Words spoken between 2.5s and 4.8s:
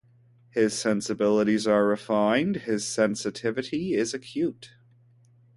his sensitivity is acute.